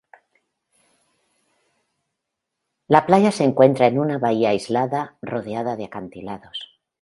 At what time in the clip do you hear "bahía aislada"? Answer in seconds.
4.17-5.15